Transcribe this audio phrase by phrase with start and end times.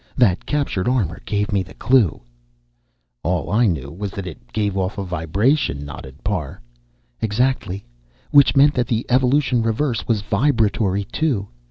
[0.17, 2.21] That captured armor gave me the clue."
[3.21, 6.59] "All I knew was that it gave off a vibration," nodded Parr.
[7.21, 7.85] "Exactly.
[8.31, 11.49] Which meant that the evolution reverse was vibratory, too.